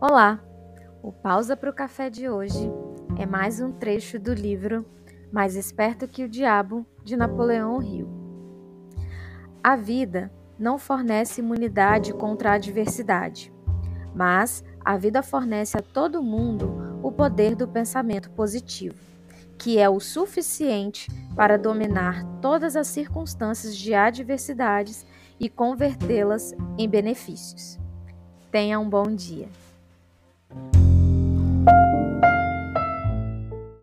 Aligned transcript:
Olá! 0.00 0.40
O 1.02 1.10
Pausa 1.10 1.56
para 1.56 1.70
o 1.70 1.74
Café 1.74 2.08
de 2.08 2.28
hoje 2.28 2.70
é 3.18 3.26
mais 3.26 3.60
um 3.60 3.72
trecho 3.72 4.16
do 4.16 4.32
livro 4.32 4.86
Mais 5.32 5.56
Esperto 5.56 6.06
que 6.06 6.22
o 6.22 6.28
Diabo, 6.28 6.86
de 7.02 7.16
Napoleão 7.16 7.82
Hill. 7.82 8.08
A 9.60 9.74
vida 9.74 10.32
não 10.56 10.78
fornece 10.78 11.40
imunidade 11.40 12.12
contra 12.14 12.52
a 12.52 12.54
adversidade, 12.54 13.52
mas 14.14 14.62
a 14.84 14.96
vida 14.96 15.20
fornece 15.20 15.76
a 15.76 15.82
todo 15.82 16.22
mundo 16.22 17.00
o 17.02 17.10
poder 17.10 17.56
do 17.56 17.66
pensamento 17.66 18.30
positivo, 18.30 18.94
que 19.58 19.80
é 19.80 19.90
o 19.90 19.98
suficiente 19.98 21.10
para 21.34 21.58
dominar 21.58 22.24
todas 22.40 22.76
as 22.76 22.86
circunstâncias 22.86 23.76
de 23.76 23.94
adversidades 23.94 25.04
e 25.40 25.48
convertê-las 25.48 26.54
em 26.78 26.88
benefícios. 26.88 27.80
Tenha 28.52 28.78
um 28.78 28.88
bom 28.88 29.12
dia. 29.12 29.48
Bye. 30.50 30.87